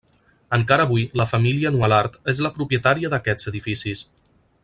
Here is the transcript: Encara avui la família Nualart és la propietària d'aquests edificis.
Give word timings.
Encara 0.55 0.85
avui 0.87 1.03
la 1.21 1.27
família 1.31 1.73
Nualart 1.75 2.17
és 2.33 2.41
la 2.47 2.53
propietària 2.57 3.13
d'aquests 3.15 3.53
edificis. 3.53 4.05